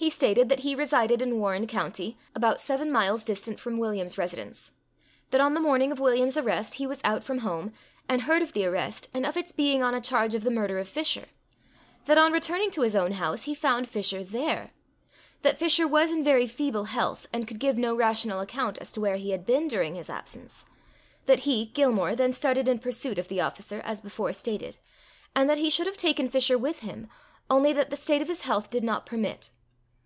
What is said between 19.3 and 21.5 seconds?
had been during his absence; that